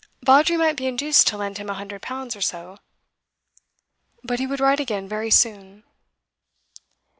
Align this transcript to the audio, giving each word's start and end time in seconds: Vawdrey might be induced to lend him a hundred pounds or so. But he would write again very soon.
Vawdrey 0.25 0.57
might 0.57 0.77
be 0.77 0.87
induced 0.87 1.27
to 1.27 1.37
lend 1.37 1.59
him 1.59 1.69
a 1.69 1.75
hundred 1.75 2.01
pounds 2.01 2.35
or 2.35 2.41
so. 2.41 2.79
But 4.23 4.39
he 4.39 4.47
would 4.47 4.59
write 4.59 4.79
again 4.79 5.07
very 5.07 5.29
soon. 5.29 5.83